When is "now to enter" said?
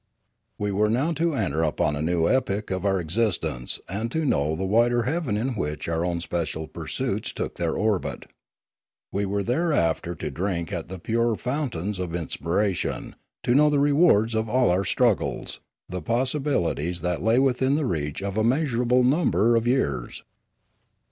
0.89-1.61